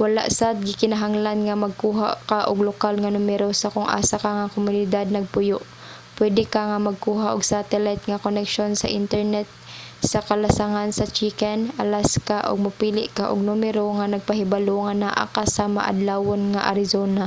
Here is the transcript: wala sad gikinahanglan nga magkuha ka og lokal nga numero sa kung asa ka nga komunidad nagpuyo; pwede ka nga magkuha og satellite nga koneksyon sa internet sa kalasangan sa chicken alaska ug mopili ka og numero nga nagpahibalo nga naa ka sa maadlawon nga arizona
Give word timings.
wala 0.00 0.22
sad 0.38 0.56
gikinahanglan 0.66 1.38
nga 1.46 1.56
magkuha 1.64 2.08
ka 2.30 2.38
og 2.50 2.58
lokal 2.68 2.94
nga 2.98 3.14
numero 3.16 3.48
sa 3.54 3.72
kung 3.74 3.88
asa 3.98 4.16
ka 4.24 4.30
nga 4.38 4.52
komunidad 4.54 5.06
nagpuyo; 5.10 5.58
pwede 6.18 6.42
ka 6.52 6.60
nga 6.70 6.78
magkuha 6.88 7.26
og 7.34 7.48
satellite 7.52 8.04
nga 8.06 8.22
koneksyon 8.24 8.72
sa 8.76 8.92
internet 9.00 9.48
sa 10.10 10.24
kalasangan 10.28 10.90
sa 10.92 11.10
chicken 11.16 11.60
alaska 11.82 12.38
ug 12.50 12.64
mopili 12.66 13.04
ka 13.16 13.24
og 13.32 13.46
numero 13.48 13.84
nga 13.96 14.06
nagpahibalo 14.12 14.76
nga 14.84 14.94
naa 15.04 15.24
ka 15.34 15.44
sa 15.54 15.64
maadlawon 15.76 16.42
nga 16.52 16.62
arizona 16.72 17.24